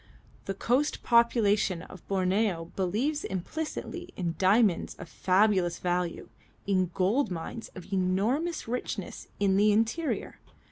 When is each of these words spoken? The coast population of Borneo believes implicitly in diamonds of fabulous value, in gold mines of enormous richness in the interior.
The 0.45 0.55
coast 0.55 1.03
population 1.03 1.83
of 1.83 2.01
Borneo 2.07 2.71
believes 2.75 3.23
implicitly 3.23 4.09
in 4.17 4.33
diamonds 4.39 4.95
of 4.95 5.07
fabulous 5.07 5.77
value, 5.77 6.27
in 6.65 6.89
gold 6.95 7.29
mines 7.29 7.69
of 7.75 7.93
enormous 7.93 8.67
richness 8.67 9.27
in 9.39 9.57
the 9.57 9.71
interior. 9.71 10.39